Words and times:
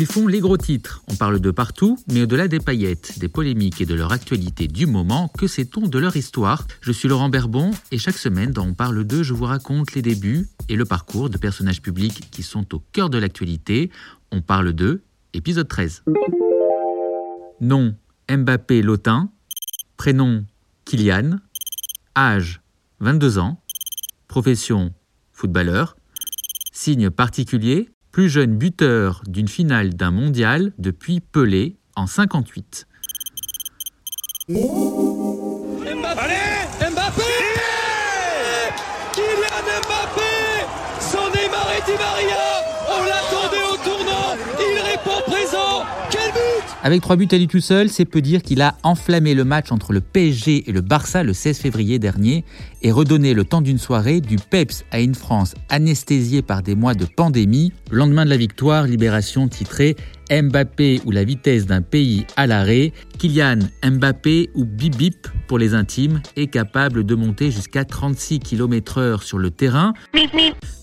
Ils 0.00 0.06
font 0.06 0.28
les 0.28 0.38
gros 0.38 0.56
titres. 0.56 1.02
On 1.08 1.16
parle 1.16 1.40
de 1.40 1.50
partout, 1.50 1.98
mais 2.06 2.22
au-delà 2.22 2.46
des 2.46 2.60
paillettes, 2.60 3.18
des 3.18 3.26
polémiques 3.26 3.80
et 3.80 3.84
de 3.84 3.96
leur 3.96 4.12
actualité 4.12 4.68
du 4.68 4.86
moment, 4.86 5.26
que 5.26 5.48
sait-on 5.48 5.88
de 5.88 5.98
leur 5.98 6.14
histoire? 6.14 6.68
Je 6.80 6.92
suis 6.92 7.08
Laurent 7.08 7.28
Berbon 7.28 7.72
et 7.90 7.98
chaque 7.98 8.16
semaine 8.16 8.52
dans 8.52 8.64
On 8.64 8.74
parle 8.74 9.02
d'eux, 9.02 9.24
je 9.24 9.34
vous 9.34 9.46
raconte 9.46 9.96
les 9.96 10.02
débuts 10.02 10.46
et 10.68 10.76
le 10.76 10.84
parcours 10.84 11.30
de 11.30 11.36
personnages 11.36 11.82
publics 11.82 12.30
qui 12.30 12.44
sont 12.44 12.76
au 12.76 12.78
cœur 12.92 13.10
de 13.10 13.18
l'actualité. 13.18 13.90
On 14.30 14.40
parle 14.40 14.72
d'eux, 14.72 15.02
épisode 15.34 15.66
13. 15.66 16.04
Nom 17.60 17.96
Mbappé 18.30 18.82
Lotin. 18.82 19.32
Prénom 19.96 20.44
Kylian. 20.84 21.40
Âge 22.16 22.60
22 23.00 23.38
ans. 23.38 23.60
Profession 24.28 24.94
footballeur. 25.32 25.96
Signe 26.70 27.10
particulier 27.10 27.90
plus 28.18 28.30
jeune 28.30 28.56
buteur 28.56 29.22
d'une 29.28 29.46
finale 29.46 29.94
d'un 29.94 30.10
mondial 30.10 30.72
depuis 30.76 31.20
Pelé 31.20 31.76
en 31.94 32.08
58. 32.08 32.88
Allez 34.48 34.56
Mbappé 36.80 37.22
Avec 46.84 47.02
trois 47.02 47.16
buts 47.16 47.26
à 47.32 47.36
lui 47.36 47.48
tout 47.48 47.60
seul, 47.60 47.88
c'est 47.88 48.04
peu 48.04 48.20
dire 48.20 48.40
qu'il 48.40 48.62
a 48.62 48.76
enflammé 48.84 49.34
le 49.34 49.44
match 49.44 49.72
entre 49.72 49.92
le 49.92 50.00
PSG 50.00 50.70
et 50.70 50.72
le 50.72 50.80
Barça 50.80 51.24
le 51.24 51.32
16 51.32 51.58
février 51.58 51.98
dernier 51.98 52.44
et 52.82 52.92
redonné 52.92 53.34
le 53.34 53.44
temps 53.44 53.60
d'une 53.60 53.78
soirée 53.78 54.20
du 54.20 54.36
PEPS 54.36 54.84
à 54.92 55.00
une 55.00 55.16
France 55.16 55.54
anesthésiée 55.70 56.40
par 56.40 56.62
des 56.62 56.76
mois 56.76 56.94
de 56.94 57.04
pandémie. 57.04 57.72
Le 57.90 57.98
lendemain 57.98 58.24
de 58.24 58.30
la 58.30 58.36
victoire, 58.36 58.84
Libération 58.84 59.48
titrait 59.48 59.96
Mbappé 60.30 61.00
ou 61.04 61.10
la 61.10 61.24
vitesse 61.24 61.66
d'un 61.66 61.82
pays 61.82 62.26
à 62.36 62.46
l'arrêt, 62.46 62.92
Kylian 63.18 63.58
Mbappé 63.84 64.50
ou 64.54 64.64
Bibip 64.64 65.28
pour 65.46 65.58
les 65.58 65.74
intimes 65.74 66.20
est 66.36 66.48
capable 66.48 67.04
de 67.04 67.14
monter 67.14 67.50
jusqu'à 67.50 67.84
36 67.84 68.40
km/h 68.40 69.22
sur 69.22 69.38
le 69.38 69.50
terrain. 69.50 69.94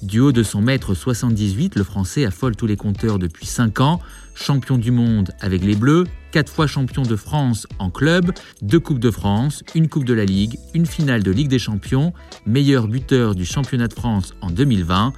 Du 0.02 0.20
haut 0.20 0.32
de 0.32 0.44
son 0.44 0.62
mètre 0.62 0.94
78, 0.94 1.76
le 1.76 1.84
Français 1.84 2.26
affole 2.26 2.56
tous 2.56 2.68
les 2.68 2.78
compteurs 2.78 3.20
depuis 3.20 3.46
5 3.46 3.80
ans. 3.80 4.00
Champion 4.34 4.78
du 4.78 4.92
monde 4.92 5.32
avec 5.40 5.64
les 5.64 5.76
Bleus, 5.76 6.04
4 6.32 6.52
fois 6.52 6.68
champion 6.68 7.04
de 7.04 7.16
France 7.16 7.68
en 7.80 7.90
club, 7.90 8.32
deux 8.62 8.82
Coupes 8.82 9.00
de 9.00 9.10
France, 9.10 9.64
une 9.76 9.88
Coupe 9.88 10.04
de 10.04 10.14
la 10.14 10.26
Ligue, 10.26 10.60
une 10.74 10.86
finale 10.86 11.24
de 11.24 11.32
Ligue 11.32 11.48
des 11.48 11.60
Champions, 11.60 12.12
meilleur 12.46 12.88
buteur 12.88 13.34
du 13.34 13.46
championnat 13.46 13.88
de 13.88 13.94
France 13.94 14.34
en 14.42 14.50
2020. 14.50 15.14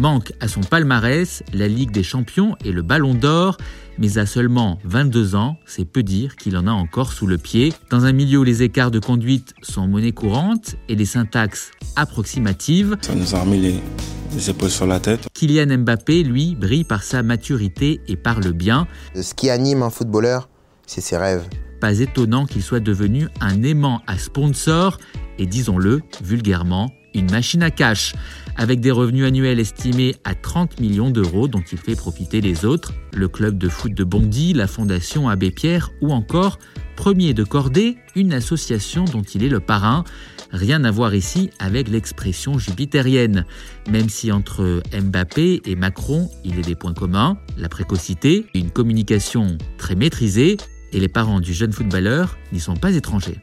Manque 0.00 0.32
à 0.40 0.48
son 0.48 0.62
palmarès 0.62 1.42
la 1.52 1.68
Ligue 1.68 1.90
des 1.90 2.02
Champions 2.02 2.56
et 2.64 2.72
le 2.72 2.80
Ballon 2.80 3.12
d'Or, 3.12 3.58
mais 3.98 4.16
à 4.16 4.24
seulement 4.24 4.78
22 4.84 5.34
ans, 5.34 5.58
c'est 5.66 5.84
peu 5.84 6.02
dire 6.02 6.36
qu'il 6.36 6.56
en 6.56 6.66
a 6.66 6.70
encore 6.70 7.12
sous 7.12 7.26
le 7.26 7.36
pied. 7.36 7.74
Dans 7.90 8.06
un 8.06 8.12
milieu 8.12 8.38
où 8.38 8.42
les 8.42 8.62
écarts 8.62 8.90
de 8.90 8.98
conduite 8.98 9.52
sont 9.60 9.86
monnaie 9.86 10.12
courante 10.12 10.76
et 10.88 10.94
les 10.94 11.04
syntaxes 11.04 11.72
approximatives, 11.96 12.96
ça 13.02 13.14
nous 13.14 13.34
a 13.34 13.42
remis 13.42 13.58
les, 13.58 13.74
les 14.32 14.48
épaules 14.48 14.70
sur 14.70 14.86
la 14.86 15.00
tête. 15.00 15.28
Kylian 15.34 15.76
Mbappé, 15.76 16.22
lui, 16.22 16.54
brille 16.54 16.84
par 16.84 17.02
sa 17.02 17.22
maturité 17.22 18.00
et 18.08 18.16
parle 18.16 18.52
bien. 18.52 18.86
Ce 19.14 19.34
qui 19.34 19.50
anime 19.50 19.82
un 19.82 19.90
footballeur, 19.90 20.48
c'est 20.86 21.02
ses 21.02 21.18
rêves. 21.18 21.46
Pas 21.78 21.98
étonnant 21.98 22.46
qu'il 22.46 22.62
soit 22.62 22.80
devenu 22.80 23.28
un 23.42 23.62
aimant 23.62 24.00
à 24.06 24.16
sponsor 24.16 24.96
et 25.38 25.44
disons-le 25.44 26.00
vulgairement, 26.22 26.90
une 27.14 27.30
machine 27.30 27.62
à 27.62 27.70
cash, 27.70 28.14
avec 28.56 28.80
des 28.80 28.90
revenus 28.90 29.24
annuels 29.24 29.60
estimés 29.60 30.16
à 30.24 30.34
30 30.34 30.80
millions 30.80 31.10
d'euros 31.10 31.48
dont 31.48 31.62
il 31.72 31.78
fait 31.78 31.96
profiter 31.96 32.40
les 32.40 32.64
autres, 32.64 32.92
le 33.14 33.28
club 33.28 33.58
de 33.58 33.68
foot 33.68 33.94
de 33.94 34.04
Bondy, 34.04 34.52
la 34.52 34.66
fondation 34.66 35.28
Abbé 35.28 35.50
Pierre 35.50 35.90
ou 36.00 36.12
encore 36.12 36.58
Premier 36.96 37.32
de 37.32 37.44
Cordée, 37.44 37.96
une 38.14 38.32
association 38.32 39.04
dont 39.04 39.22
il 39.22 39.42
est 39.42 39.48
le 39.48 39.60
parrain. 39.60 40.04
Rien 40.52 40.84
à 40.84 40.90
voir 40.90 41.14
ici 41.14 41.50
avec 41.58 41.88
l'expression 41.88 42.58
jupitérienne, 42.58 43.46
même 43.88 44.08
si 44.08 44.32
entre 44.32 44.82
Mbappé 44.92 45.62
et 45.64 45.76
Macron, 45.76 46.28
il 46.44 46.58
a 46.58 46.62
des 46.62 46.74
points 46.74 46.92
communs, 46.92 47.38
la 47.56 47.68
précocité, 47.68 48.46
une 48.54 48.70
communication 48.70 49.56
très 49.78 49.94
maîtrisée, 49.94 50.58
et 50.92 51.00
les 51.00 51.08
parents 51.08 51.40
du 51.40 51.54
jeune 51.54 51.72
footballeur 51.72 52.36
n'y 52.52 52.60
sont 52.60 52.76
pas 52.76 52.92
étrangers. 52.92 53.38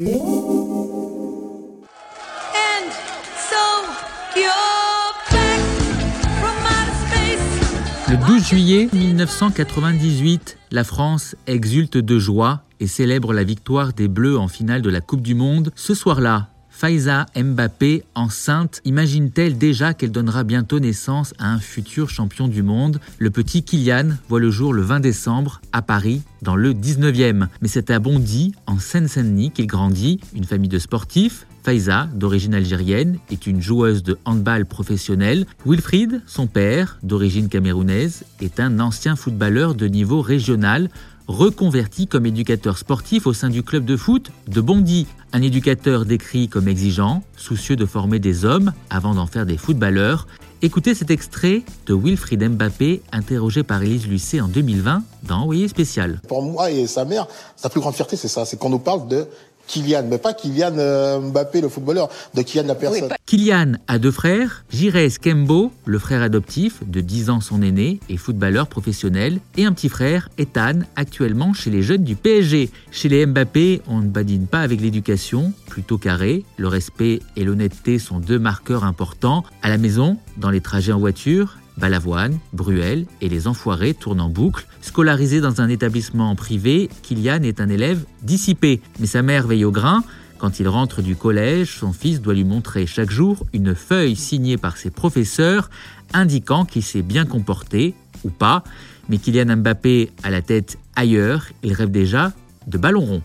12 8.28 8.46
juillet 8.46 8.90
1998, 8.92 10.58
la 10.72 10.84
France 10.84 11.38
exulte 11.48 11.96
de 11.96 12.20
joie 12.20 12.64
et 12.82 12.88
célèbre 12.88 13.32
la 13.32 13.46
victoire 13.46 13.94
des 13.94 14.10
Bleus 14.10 14.38
en 14.38 14.50
finale 14.50 14.82
de 14.82 14.90
la 14.90 15.00
Coupe 15.00 15.22
du 15.22 15.34
Monde. 15.34 15.72
Ce 15.76 15.94
soir-là, 15.94 16.50
Faiza 16.70 17.26
Mbappé, 17.36 18.04
enceinte, 18.16 18.82
imagine-t-elle 18.84 19.58
déjà 19.58 19.94
qu'elle 19.94 20.12
donnera 20.12 20.44
bientôt 20.44 20.80
naissance 20.80 21.34
à 21.40 21.52
un 21.52 21.60
futur 21.60 22.10
champion 22.10 22.50
du 22.50 22.64
monde? 22.64 23.00
Le 23.18 23.32
petit 23.32 23.64
Kylian 23.64 24.10
voit 24.28 24.42
le 24.42 24.52
jour 24.52 24.74
le 24.74 24.82
20 24.82 25.00
décembre 25.00 25.62
à 25.72 25.82
Paris, 25.82 26.22
dans 26.42 26.56
le 26.56 26.74
19e. 26.74 27.48
Mais 27.62 27.68
c'est 27.68 27.90
à 27.90 27.98
Bondy, 27.98 28.54
en 28.68 28.78
Seine-Saint-Denis, 28.78 29.52
qu'il 29.52 29.66
grandit, 29.68 30.20
une 30.36 30.44
famille 30.44 30.70
de 30.70 30.80
sportifs, 30.80 31.47
Faiza, 31.68 32.08
d'origine 32.14 32.54
algérienne, 32.54 33.20
est 33.30 33.46
une 33.46 33.62
joueuse 33.62 34.02
de 34.02 34.18
handball 34.24 34.66
professionnelle. 34.66 35.46
Wilfried, 35.66 36.22
son 36.26 36.48
père, 36.48 36.98
d'origine 37.04 37.50
camerounaise, 37.50 38.24
est 38.40 38.62
un 38.62 38.80
ancien 38.80 39.18
footballeur 39.18 39.76
de 39.76 39.86
niveau 39.88 40.22
régional, 40.22 40.90
reconverti 41.28 42.08
comme 42.08 42.26
éducateur 42.26 42.78
sportif 42.78 43.28
au 43.28 43.34
sein 43.34 43.50
du 43.50 43.64
club 43.64 43.84
de 43.84 43.98
foot 43.98 44.32
de 44.48 44.62
Bondy. 44.62 45.08
Un 45.34 45.42
éducateur 45.42 46.06
décrit 46.06 46.48
comme 46.48 46.70
exigeant, 46.70 47.22
soucieux 47.36 47.76
de 47.76 47.86
former 47.86 48.20
des 48.20 48.46
hommes 48.46 48.72
avant 48.90 49.14
d'en 49.14 49.28
faire 49.28 49.46
des 49.46 49.58
footballeurs. 49.58 50.26
Écoutez 50.62 50.96
cet 50.96 51.12
extrait 51.12 51.62
de 51.86 51.94
Wilfried 51.94 52.44
Mbappé, 52.44 53.04
interrogé 53.12 53.62
par 53.62 53.84
Élise 53.84 54.08
Lucet 54.08 54.42
en 54.42 54.48
2020 54.48 55.04
dans 55.24 55.42
Envoyé 55.42 55.68
spécial. 55.68 56.20
Pour 56.28 56.42
moi 56.42 56.72
et 56.72 56.88
sa 56.88 57.06
mère, 57.06 57.28
sa 57.56 57.70
plus 57.70 57.80
grande 57.80 57.94
fierté, 57.94 58.16
c'est 58.16 58.28
ça, 58.28 58.44
c'est 58.44 58.58
qu'on 58.58 58.70
nous 58.70 58.80
parle 58.80 59.08
de 59.08 59.28
Kylian, 59.68 60.06
mais 60.10 60.18
pas 60.18 60.34
Kylian 60.34 60.78
euh, 60.78 61.20
Mbappé, 61.20 61.62
le 61.62 61.70
footballeur, 61.70 62.10
de 62.34 62.42
Kylian 62.42 62.68
la 62.68 62.76
personne. 62.76 63.10
Kylian 63.26 63.74
a 63.88 64.00
deux 64.00 64.12
frères, 64.12 64.64
Jires 64.72 65.20
Kembo, 65.22 65.72
le 65.86 66.00
frère 66.00 66.22
adoptif, 66.22 66.80
de 66.86 67.02
10 67.02 67.30
ans 67.30 67.42
son 67.42 67.62
aîné, 67.62 68.00
et 68.10 68.18
footballeur 68.18 68.68
professionnel, 68.68 69.40
et 69.58 69.66
un 69.66 69.74
petit 69.74 69.90
frère, 69.90 70.30
Ethan, 70.38 70.80
actuellement 70.96 71.54
chez 71.54 71.70
les 71.70 71.84
jeunes 71.84 72.04
du 72.04 72.16
PSG. 72.16 72.70
Chez 72.92 73.10
les 73.10 73.26
Mbappé, 73.26 73.82
on 73.88 74.00
ne 74.00 74.08
badine 74.08 74.48
pas 74.48 74.62
avec 74.62 74.82
l'éducation, 74.82 75.52
plutôt 75.68 75.98
carré, 75.98 76.46
le 76.58 76.68
respect 76.68 77.20
et 77.36 77.44
l'honnêteté 77.44 78.00
sont 78.00 78.20
deux 78.20 78.40
marqueurs 78.40 78.84
importants. 78.84 79.44
À 79.62 79.70
la 79.70 79.78
maison, 79.78 80.18
dans 80.38 80.50
les 80.50 80.62
trajets 80.62 80.92
en 80.92 81.00
voiture, 81.00 81.58
Balavoine, 81.78 82.40
Bruel 82.54 83.06
et 83.22 83.30
les 83.30 83.48
Enfoirés 83.48 83.94
tournent 83.94 84.22
en 84.22 84.30
boucle. 84.30 84.66
Scolarisé 84.82 85.42
dans 85.42 85.62
un 85.62 85.70
établissement 85.70 86.36
privé, 86.36 86.90
Kylian 87.04 87.44
est 87.44 87.62
un 87.62 87.70
élève 87.70 88.04
dissipé. 88.24 88.82
Mais 89.00 89.08
sa 89.08 89.22
mère 89.22 89.48
veille 89.48 89.66
au 89.66 89.72
grain. 89.72 90.04
Quand 90.38 90.60
il 90.60 90.68
rentre 90.68 91.02
du 91.02 91.16
collège, 91.16 91.78
son 91.80 91.94
fils 91.94 92.22
doit 92.22 92.36
lui 92.36 92.44
montrer 92.44 92.86
chaque 92.86 93.10
jour 93.10 93.46
une 93.54 93.74
feuille 93.74 94.16
signée 94.16 94.58
par 94.58 94.78
ses 94.78 94.92
professeurs 94.92 95.70
indiquant 96.14 96.64
qu'il 96.66 96.84
s'est 96.84 97.02
bien 97.02 97.26
comporté 97.26 97.96
ou 98.24 98.30
pas. 98.30 98.64
Mais 99.10 99.18
Kylian 99.18 99.58
Mbappé 99.58 100.12
a 100.24 100.30
la 100.30 100.42
tête 100.42 100.78
ailleurs, 100.96 101.48
il 101.64 101.74
rêve 101.74 101.92
déjà 101.92 102.34
de 102.68 102.78
ballon 102.78 103.02
rond. 103.02 103.22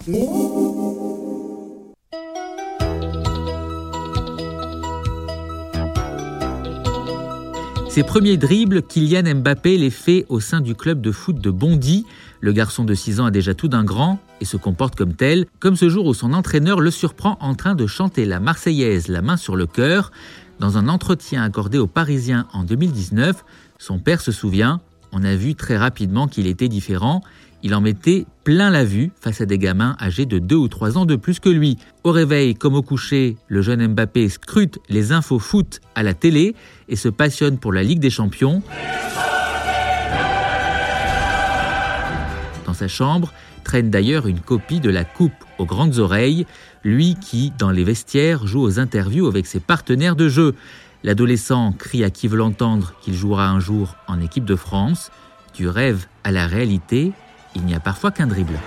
Ses 7.93 8.05
premiers 8.05 8.39
dribbles, 8.39 8.81
Kylian 8.81 9.35
Mbappé 9.35 9.77
les 9.77 9.91
fait 9.91 10.25
au 10.31 10.41
sein 10.41 10.63
du 10.63 10.75
club 10.75 11.03
de 11.03 11.13
foot 11.13 11.39
de 11.39 11.51
Bondy. 11.51 12.07
Le 12.41 12.53
garçon 12.53 12.85
de 12.85 12.95
6 12.95 13.21
ans 13.21 13.27
a 13.27 13.31
déjà 13.31 13.53
tout 13.53 13.69
d'un 13.69 13.85
grand 13.85 14.19
et 14.41 14.47
se 14.47 14.57
comporte 14.57 14.97
comme 14.97 15.13
tel, 15.13 15.45
comme 15.61 15.77
ce 15.77 15.91
jour 15.91 16.07
où 16.07 16.15
son 16.15 16.33
entraîneur 16.33 16.81
le 16.81 16.91
surprend 16.91 17.37
en 17.43 17.55
train 17.55 17.75
de 17.75 17.87
chanter 17.87 18.25
la 18.25 18.41
Marseillaise 18.41 19.09
la 19.09 19.21
main 19.21 19.37
sur 19.37 19.57
le 19.57 19.67
cœur. 19.67 20.11
Dans 20.59 20.79
un 20.79 20.89
entretien 20.89 21.43
accordé 21.43 21.77
aux 21.77 21.87
Parisiens 21.87 22.47
en 22.55 22.65
2019, 22.65 23.45
son 23.79 23.99
père 23.99 24.23
se 24.23 24.33
souvient, 24.33 24.81
on 25.13 25.23
a 25.23 25.37
vu 25.37 25.55
très 25.55 25.77
rapidement 25.77 26.29
qu'il 26.29 26.47
était 26.47 26.69
différent. 26.69 27.21
Il 27.65 27.77
en 27.77 27.81
mettait 27.81 28.27
plein 28.43 28.71
la 28.71 28.85
vue 28.85 29.13
face 29.21 29.41
à 29.41 29.47
des 29.47 29.59
gamins 29.59 29.97
âgés 30.01 30.27
de 30.27 30.41
2 30.41 30.57
ou 30.57 30.67
3 30.67 30.99
ans 30.99 31.07
de 31.07 31.15
plus 31.15 31.39
que 31.39 31.49
lui. 31.49 31.79
Au 32.03 32.11
réveil 32.11 32.57
comme 32.57 32.75
au 32.75 32.83
coucher, 32.83 33.37
le 33.47 33.63
jeune 33.63 33.87
Mbappé 33.87 34.29
scrute 34.29 34.81
les 34.89 35.13
infos 35.13 35.39
foot 35.39 35.81
à 35.95 36.03
la 36.03 36.13
télé 36.13 36.57
et 36.89 36.97
se 36.97 37.09
passionne 37.09 37.59
pour 37.59 37.73
la 37.73 37.85
Ligue 37.85 38.01
des 38.01 38.11
Champions. 38.11 38.63
Dans 42.67 42.75
sa 42.75 42.89
chambre 42.89 43.33
traîne 43.63 43.91
d'ailleurs 43.91 44.27
une 44.27 44.41
copie 44.41 44.81
de 44.81 44.91
la 44.91 45.05
coupe 45.05 45.33
aux 45.59 45.67
grandes 45.67 45.99
oreilles, 45.99 46.47
lui 46.83 47.15
qui, 47.15 47.53
dans 47.59 47.71
les 47.71 47.85
vestiaires, 47.85 48.45
joue 48.45 48.61
aux 48.61 48.81
interviews 48.81 49.29
avec 49.29 49.47
ses 49.47 49.61
partenaires 49.61 50.17
de 50.17 50.29
jeu. 50.29 50.57
L'adolescent 51.05 51.73
crie 51.73 52.03
à 52.03 52.11
qui 52.11 52.27
veut 52.27 52.39
l'entendre 52.39 52.95
qu'il 53.03 53.15
jouera 53.15 53.49
un 53.49 53.61
jour 53.61 53.95
en 54.09 54.21
équipe 54.21 54.45
de 54.45 54.57
France. 54.57 55.13
Du 55.55 55.69
rêve 55.69 56.07
à 56.25 56.33
la 56.33 56.47
réalité, 56.49 57.13
il 57.55 57.65
n'y 57.65 57.75
a 57.75 57.81
parfois 57.81 58.11
qu'un 58.11 58.27
dribble. 58.27 58.59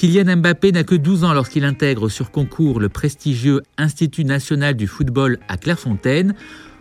Kylian 0.00 0.36
Mbappé 0.36 0.72
n'a 0.72 0.82
que 0.82 0.94
12 0.94 1.24
ans 1.24 1.34
lorsqu'il 1.34 1.62
intègre 1.66 2.08
sur 2.08 2.30
concours 2.30 2.80
le 2.80 2.88
prestigieux 2.88 3.60
Institut 3.76 4.24
national 4.24 4.74
du 4.74 4.86
football 4.86 5.38
à 5.46 5.58
Clairefontaine. 5.58 6.34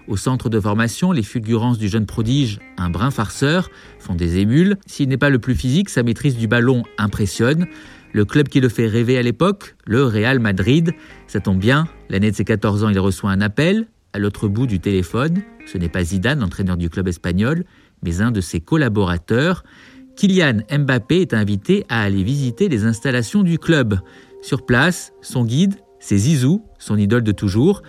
Au 0.08 0.16
centre 0.16 0.50
de 0.50 0.58
formation, 0.58 1.12
les 1.12 1.22
fulgurances 1.22 1.78
du 1.78 1.90
jeune 1.90 2.06
prodige, 2.06 2.60
un 2.78 2.90
brin 2.90 3.12
farceur, 3.12 3.70
font 4.00 4.16
des 4.16 4.38
émules. 4.38 4.78
S'il 4.86 5.10
n'est 5.10 5.18
pas 5.18 5.30
le 5.30 5.40
plus 5.40 5.54
physique, 5.54 5.90
sa 5.90 6.02
maîtrise 6.02 6.38
du 6.38 6.48
ballon 6.48 6.84
impressionne. 6.98 7.68
Le 8.12 8.26
club 8.26 8.48
qui 8.50 8.60
le 8.60 8.70
fait 8.70 8.88
rêver 8.88 9.18
à 9.18 9.22
l'époque, 9.22 9.76
le 9.86 10.04
Real 10.04 10.40
Madrid. 10.40 10.94
Ça 11.28 11.40
tombe 11.40 11.60
bien, 11.60 11.88
l'année 12.10 12.32
de 12.32 12.36
ses 12.36 12.46
14 12.46 12.84
ans, 12.84 12.90
il 12.90 13.00
reçoit 13.00 13.32
un 13.32 13.42
appel. 13.42 13.88
À 14.14 14.20
l'autre 14.20 14.48
bout 14.48 14.66
du 14.66 14.80
téléphone, 14.80 15.44
ce 15.68 15.78
n'est 15.78 15.90
pas 15.90 16.04
Zidane, 16.04 16.42
entraîneur 16.42 16.78
du 16.78 16.90
club 16.90 17.08
espagnol, 17.08 17.64
mais 18.04 18.22
un 18.22 18.32
de 18.32 18.42
ses 18.42 18.60
collaborateurs. 18.60 19.64
Kylian 20.16 20.62
Mbappé 20.72 21.22
est 21.22 21.34
invité 21.36 21.86
à 21.90 22.02
aller 22.02 22.24
visiter 22.24 22.68
les 22.68 22.86
installations 22.86 23.44
du 23.44 23.60
club. 23.60 24.00
Sur 24.42 24.66
place, 24.66 25.14
son 25.22 25.46
guide, 25.46 25.76
c'est 26.00 26.18
Zizou, 26.18 26.66
son 26.80 26.98
idole 26.98 27.24
de 27.24 27.32
toujours. 27.32 27.84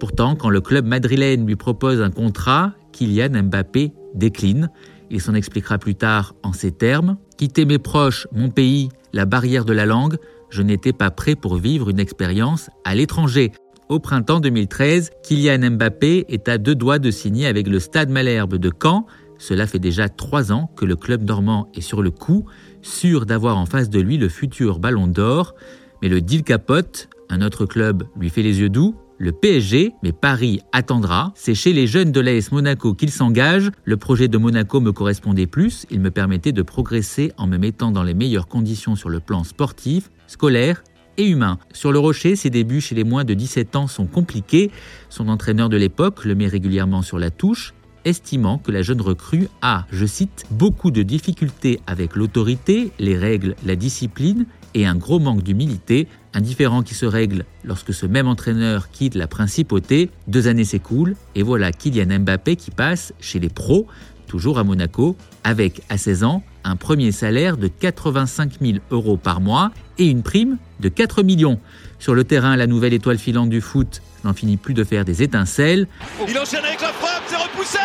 Pourtant, 0.00 0.36
quand 0.36 0.50
le 0.50 0.62
club 0.62 0.86
madrilène 0.86 1.46
lui 1.46 1.56
propose 1.56 2.00
un 2.00 2.10
contrat, 2.10 2.72
Kylian 2.92 3.42
Mbappé 3.42 3.92
décline. 4.14 4.70
Il 5.10 5.20
s'en 5.20 5.34
expliquera 5.34 5.78
plus 5.78 5.94
tard 5.94 6.34
en 6.42 6.52
ces 6.52 6.72
termes. 6.72 7.18
Quitter 7.36 7.66
mes 7.66 7.78
proches, 7.78 8.26
mon 8.32 8.48
pays, 8.48 8.88
la 9.16 9.26
barrière 9.26 9.64
de 9.64 9.72
la 9.72 9.86
langue, 9.86 10.16
je 10.50 10.62
n'étais 10.62 10.92
pas 10.92 11.10
prêt 11.10 11.34
pour 11.34 11.56
vivre 11.56 11.90
une 11.90 11.98
expérience 11.98 12.70
à 12.84 12.94
l'étranger. 12.94 13.50
Au 13.88 13.98
printemps 13.98 14.40
2013, 14.40 15.10
Kylian 15.24 15.70
Mbappé 15.72 16.26
est 16.28 16.48
à 16.48 16.58
deux 16.58 16.74
doigts 16.74 16.98
de 16.98 17.10
signer 17.10 17.46
avec 17.46 17.66
le 17.66 17.80
Stade 17.80 18.10
Malherbe 18.10 18.56
de 18.56 18.70
Caen 18.80 19.06
cela 19.38 19.66
fait 19.66 19.78
déjà 19.78 20.08
trois 20.08 20.52
ans 20.52 20.70
que 20.76 20.84
le 20.84 20.96
club 20.96 21.22
normand 21.22 21.68
est 21.74 21.80
sur 21.80 22.02
le 22.02 22.10
coup, 22.10 22.46
sûr 22.82 23.26
d'avoir 23.26 23.58
en 23.58 23.66
face 23.66 23.90
de 23.90 24.00
lui 24.00 24.16
le 24.16 24.28
futur 24.28 24.78
ballon 24.78 25.06
d'or. 25.06 25.54
Mais 26.02 26.08
le 26.08 26.20
deal 26.20 26.42
capote, 26.42 27.08
un 27.28 27.42
autre 27.42 27.66
club 27.66 28.04
lui 28.18 28.30
fait 28.30 28.42
les 28.42 28.60
yeux 28.60 28.68
doux, 28.68 28.94
le 29.18 29.32
PSG, 29.32 29.92
mais 30.02 30.12
Paris 30.12 30.60
attendra. 30.72 31.32
C'est 31.34 31.54
chez 31.54 31.72
les 31.72 31.86
jeunes 31.86 32.12
de 32.12 32.20
l'AS 32.20 32.52
Monaco 32.52 32.94
qu'il 32.94 33.10
s'engage. 33.10 33.70
Le 33.84 33.96
projet 33.96 34.28
de 34.28 34.38
Monaco 34.38 34.80
me 34.80 34.92
correspondait 34.92 35.46
plus. 35.46 35.86
Il 35.90 36.00
me 36.00 36.10
permettait 36.10 36.52
de 36.52 36.62
progresser 36.62 37.32
en 37.38 37.46
me 37.46 37.56
mettant 37.56 37.90
dans 37.90 38.02
les 38.02 38.14
meilleures 38.14 38.48
conditions 38.48 38.96
sur 38.96 39.08
le 39.08 39.20
plan 39.20 39.44
sportif, 39.44 40.10
scolaire 40.26 40.84
et 41.16 41.26
humain. 41.26 41.58
Sur 41.72 41.92
le 41.92 41.98
rocher, 41.98 42.36
ses 42.36 42.50
débuts 42.50 42.80
chez 42.80 42.94
les 42.94 43.04
moins 43.04 43.24
de 43.24 43.34
17 43.34 43.76
ans 43.76 43.86
sont 43.86 44.06
compliqués. 44.06 44.70
Son 45.08 45.28
entraîneur 45.28 45.68
de 45.68 45.76
l'époque 45.76 46.24
le 46.24 46.34
met 46.34 46.48
régulièrement 46.48 47.02
sur 47.02 47.18
la 47.18 47.30
touche 47.30 47.72
estimant 48.06 48.58
que 48.58 48.70
la 48.70 48.82
jeune 48.82 49.00
recrue 49.00 49.48
a, 49.60 49.84
je 49.90 50.06
cite, 50.06 50.46
beaucoup 50.50 50.90
de 50.92 51.02
difficultés 51.02 51.80
avec 51.86 52.14
l'autorité, 52.14 52.92
les 52.98 53.18
règles, 53.18 53.56
la 53.66 53.74
discipline 53.74 54.46
et 54.76 54.84
un 54.84 54.94
gros 54.94 55.18
manque 55.18 55.42
d'humilité, 55.42 56.06
un 56.34 56.42
différent 56.42 56.82
qui 56.82 56.92
se 56.92 57.06
règle 57.06 57.46
lorsque 57.64 57.94
ce 57.94 58.04
même 58.04 58.28
entraîneur 58.28 58.90
quitte 58.90 59.14
la 59.14 59.26
principauté. 59.26 60.10
Deux 60.28 60.48
années 60.48 60.66
s'écoulent 60.66 61.16
et 61.34 61.42
voilà 61.42 61.72
Kylian 61.72 62.20
Mbappé 62.20 62.56
qui 62.56 62.70
passe 62.70 63.14
chez 63.18 63.38
les 63.38 63.48
pros, 63.48 63.86
toujours 64.26 64.58
à 64.58 64.64
Monaco, 64.64 65.16
avec 65.44 65.80
à 65.88 65.96
16 65.96 66.24
ans 66.24 66.42
un 66.62 66.76
premier 66.76 67.10
salaire 67.10 67.56
de 67.56 67.68
85 67.68 68.58
000 68.60 68.78
euros 68.90 69.16
par 69.16 69.40
mois 69.40 69.70
et 69.96 70.10
une 70.10 70.22
prime 70.22 70.58
de 70.80 70.90
4 70.90 71.22
millions. 71.22 71.58
Sur 71.98 72.14
le 72.14 72.24
terrain, 72.24 72.54
la 72.54 72.66
nouvelle 72.66 72.92
étoile 72.92 73.18
filante 73.18 73.48
du 73.48 73.62
foot 73.62 74.02
n'en 74.24 74.34
finit 74.34 74.58
plus 74.58 74.74
de 74.74 74.84
faire 74.84 75.06
des 75.06 75.22
étincelles. 75.22 75.88
Il 76.28 76.38
enchaîne 76.38 76.64
avec 76.66 76.82
la 76.82 76.88
frappe, 76.88 77.22
c'est 77.26 77.36
repoussé 77.36 77.78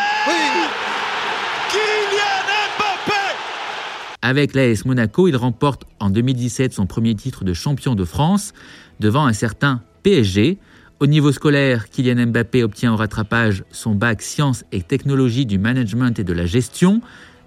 Avec 4.23 4.53
l'AS 4.53 4.85
Monaco, 4.85 5.27
il 5.27 5.35
remporte 5.35 5.85
en 6.00 6.12
2017 6.12 6.73
son 6.73 6.85
premier 6.85 7.15
titre 7.15 7.44
de 7.44 7.53
champion 7.53 7.95
de 7.95 8.06
France 8.06 8.53
devant 9.00 9.25
un 9.25 9.33
certain 9.33 9.81
PSG. 10.03 10.59
Au 11.00 11.07
niveau 11.07 11.31
scolaire, 11.31 11.89
Kylian 11.89 12.27
Mbappé 12.27 12.63
obtient 12.63 12.94
au 12.94 12.97
rattrapage 12.97 13.63
son 13.71 13.95
bac 13.95 14.21
sciences 14.21 14.63
et 14.71 14.83
technologies 14.83 15.47
du 15.47 15.57
management 15.57 16.19
et 16.19 16.23
de 16.23 16.33
la 16.33 16.45
gestion, 16.45 17.01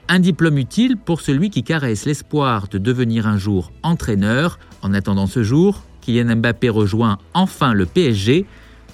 un 0.08 0.18
diplôme 0.18 0.58
utile 0.58 0.96
pour 0.96 1.20
celui 1.20 1.50
qui 1.50 1.62
caresse 1.62 2.06
l'espoir 2.06 2.66
de 2.66 2.78
devenir 2.78 3.28
un 3.28 3.38
jour 3.38 3.70
entraîneur. 3.84 4.58
En 4.82 4.92
attendant 4.92 5.28
ce 5.28 5.44
jour, 5.44 5.84
Kylian 6.00 6.34
Mbappé 6.36 6.70
rejoint 6.70 7.18
enfin 7.34 7.72
le 7.72 7.86
PSG. 7.86 8.46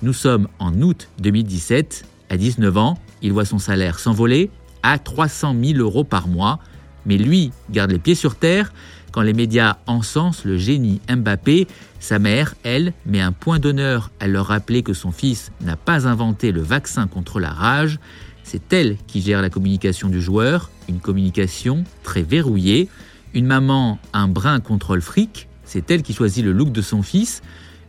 Nous 0.02 0.12
sommes 0.12 0.48
en 0.58 0.82
août 0.82 1.08
2017. 1.22 2.04
À 2.28 2.36
19 2.36 2.76
ans, 2.76 2.98
il 3.22 3.32
voit 3.32 3.46
son 3.46 3.58
salaire 3.58 3.98
s'envoler 3.98 4.50
à 4.82 4.98
300 4.98 5.56
000 5.58 5.78
euros 5.78 6.04
par 6.04 6.28
mois. 6.28 6.58
Mais 7.06 7.16
lui 7.16 7.52
garde 7.70 7.90
les 7.90 7.98
pieds 7.98 8.14
sur 8.14 8.36
terre 8.36 8.72
quand 9.12 9.22
les 9.22 9.32
médias 9.32 9.76
encensent 9.86 10.44
le 10.44 10.56
génie 10.56 11.00
Mbappé. 11.08 11.66
Sa 11.98 12.18
mère, 12.18 12.54
elle, 12.62 12.92
met 13.06 13.20
un 13.20 13.32
point 13.32 13.58
d'honneur 13.58 14.10
à 14.20 14.28
leur 14.28 14.46
rappeler 14.46 14.82
que 14.82 14.94
son 14.94 15.10
fils 15.10 15.52
n'a 15.60 15.76
pas 15.76 16.06
inventé 16.06 16.52
le 16.52 16.62
vaccin 16.62 17.06
contre 17.06 17.40
la 17.40 17.50
rage. 17.50 17.98
C'est 18.44 18.72
elle 18.72 18.96
qui 19.06 19.20
gère 19.20 19.42
la 19.42 19.50
communication 19.50 20.08
du 20.08 20.20
joueur, 20.20 20.70
une 20.88 21.00
communication 21.00 21.84
très 22.02 22.22
verrouillée. 22.22 22.88
Une 23.32 23.46
maman, 23.46 23.98
un 24.12 24.26
brin 24.26 24.60
contrôle 24.60 25.02
fric, 25.02 25.48
c'est 25.64 25.90
elle 25.90 26.02
qui 26.02 26.14
choisit 26.14 26.44
le 26.44 26.52
look 26.52 26.72
de 26.72 26.82
son 26.82 27.02
fils, 27.02 27.42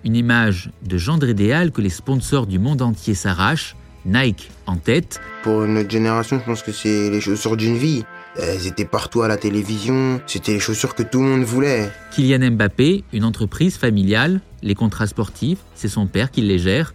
une 0.04 0.16
image 0.16 0.70
de 0.84 0.98
gendre 0.98 1.28
idéal 1.28 1.72
que 1.72 1.82
les 1.82 1.90
sponsors 1.90 2.46
du 2.46 2.60
monde 2.60 2.84
entier 2.84 3.16
s'arrachent, 3.16 3.76
Nike 4.06 4.50
en 4.68 4.78
tête. 4.78 5.20
Pour 5.44 5.66
notre 5.68 5.90
génération, 5.90 6.40
je 6.40 6.46
pense 6.46 6.64
que 6.64 6.72
c'est 6.72 7.10
les 7.10 7.22
chaussures 7.22 7.58
d'une 7.58 7.78
vie. 7.78 8.04
Elles 8.38 8.66
étaient 8.66 8.86
partout 8.86 9.22
à 9.22 9.28
la 9.28 9.38
télévision, 9.38 10.22
c'était 10.26 10.54
les 10.54 10.60
chaussures 10.60 10.96
que 10.96 11.04
tout 11.04 11.20
le 11.20 11.26
monde 11.26 11.44
voulait. 11.44 11.90
Kylian 12.12 12.52
Mbappé, 12.52 13.04
une 13.12 13.26
entreprise 13.26 13.76
familiale, 13.76 14.40
les 14.64 14.76
contrats 14.76 15.08
sportifs, 15.08 15.60
c'est 15.76 15.90
son 15.90 16.08
père 16.08 16.32
qui 16.32 16.42
les 16.42 16.58
gère, 16.58 16.94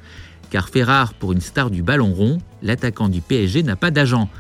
car 0.51 0.69
fait 0.71 0.83
rare 0.83 1.13
pour 1.13 1.33
une 1.33 1.43
star 1.43 1.71
du 1.71 1.83
ballon 1.83 2.13
rond, 2.13 2.39
l'attaquant 2.63 3.09
du 3.09 3.21
PSG 3.21 3.63
n'a 3.63 3.77
pas 3.77 3.91
d'agent. 3.91 4.31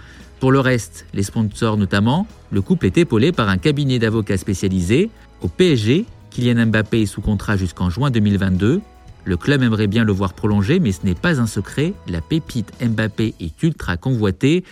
Pour 0.40 0.52
le 0.52 0.60
reste, 0.60 1.06
les 1.12 1.22
sponsors 1.22 1.76
notamment, 1.76 2.26
le 2.50 2.62
couple 2.62 2.86
est 2.86 2.96
épaulé 2.98 3.32
par 3.32 3.48
un 3.48 3.58
cabinet 3.58 3.98
d'avocats 3.98 4.38
spécialisé. 4.38 5.10
Au 5.42 5.48
PSG, 5.48 6.06
Kylian 6.30 6.66
Mbappé 6.66 7.02
est 7.02 7.06
sous 7.06 7.20
contrat 7.20 7.56
jusqu'en 7.56 7.90
juin 7.90 8.10
2022. 8.10 8.80
Le 9.26 9.36
club 9.36 9.64
aimerait 9.64 9.88
bien 9.88 10.04
le 10.04 10.12
voir 10.12 10.34
prolonger, 10.34 10.78
mais 10.78 10.92
ce 10.92 11.04
n'est 11.04 11.16
pas 11.16 11.40
un 11.40 11.48
secret, 11.48 11.94
la 12.06 12.20
pépite 12.20 12.72
Mbappé 12.80 13.34
est 13.40 13.60
ultra 13.64 13.96
convoitée. 13.96 14.62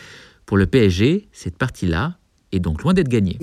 Pour 0.46 0.56
le 0.56 0.66
PSG, 0.66 1.26
cette 1.32 1.58
partie-là 1.58 2.18
est 2.52 2.60
donc 2.60 2.84
loin 2.84 2.94
d'être 2.94 3.08
gagnée. 3.08 3.36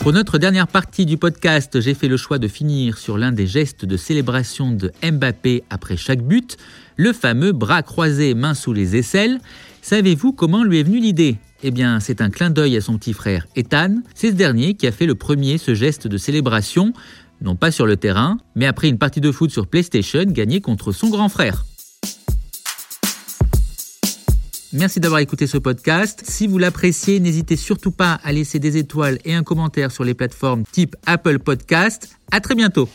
Pour 0.00 0.14
notre 0.14 0.38
dernière 0.38 0.66
partie 0.66 1.04
du 1.04 1.18
podcast, 1.18 1.78
j'ai 1.78 1.92
fait 1.92 2.08
le 2.08 2.16
choix 2.16 2.38
de 2.38 2.48
finir 2.48 2.96
sur 2.96 3.18
l'un 3.18 3.32
des 3.32 3.46
gestes 3.46 3.84
de 3.84 3.98
célébration 3.98 4.72
de 4.72 4.90
Mbappé 5.04 5.62
après 5.68 5.98
chaque 5.98 6.22
but, 6.22 6.56
le 6.96 7.12
fameux 7.12 7.52
bras 7.52 7.82
croisé 7.82 8.32
main 8.32 8.54
sous 8.54 8.72
les 8.72 8.96
aisselles. 8.96 9.38
Savez-vous 9.82 10.32
comment 10.32 10.64
lui 10.64 10.80
est 10.80 10.84
venue 10.84 11.00
l'idée? 11.00 11.36
Eh 11.62 11.70
bien, 11.70 12.00
c'est 12.00 12.22
un 12.22 12.30
clin 12.30 12.48
d'œil 12.48 12.78
à 12.78 12.80
son 12.80 12.96
petit 12.96 13.12
frère 13.12 13.46
Ethan. 13.56 13.96
C'est 14.14 14.30
ce 14.30 14.36
dernier 14.36 14.72
qui 14.72 14.86
a 14.86 14.92
fait 14.92 15.04
le 15.04 15.16
premier 15.16 15.58
ce 15.58 15.74
geste 15.74 16.06
de 16.06 16.16
célébration, 16.16 16.94
non 17.42 17.54
pas 17.54 17.70
sur 17.70 17.84
le 17.84 17.98
terrain, 17.98 18.38
mais 18.54 18.64
après 18.64 18.88
une 18.88 18.96
partie 18.96 19.20
de 19.20 19.30
foot 19.30 19.50
sur 19.50 19.66
PlayStation 19.66 20.24
gagnée 20.24 20.62
contre 20.62 20.92
son 20.92 21.10
grand 21.10 21.28
frère. 21.28 21.66
Merci 24.72 25.00
d'avoir 25.00 25.20
écouté 25.20 25.46
ce 25.46 25.58
podcast. 25.58 26.22
Si 26.24 26.46
vous 26.46 26.58
l'appréciez, 26.58 27.18
n'hésitez 27.18 27.56
surtout 27.56 27.90
pas 27.90 28.20
à 28.22 28.32
laisser 28.32 28.58
des 28.58 28.76
étoiles 28.76 29.18
et 29.24 29.34
un 29.34 29.42
commentaire 29.42 29.90
sur 29.90 30.04
les 30.04 30.14
plateformes 30.14 30.64
type 30.70 30.96
Apple 31.06 31.38
Podcast. 31.38 32.16
À 32.30 32.40
très 32.40 32.54
bientôt. 32.54 32.88